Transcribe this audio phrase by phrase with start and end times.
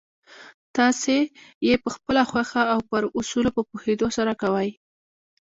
[0.75, 1.15] تاسې
[1.67, 4.69] يې پخپله خوښه او پر اصولو په پوهېدو سره کوئ.